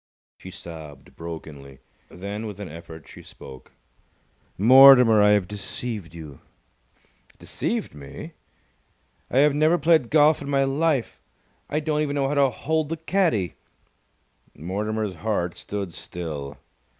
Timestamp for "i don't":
11.69-12.01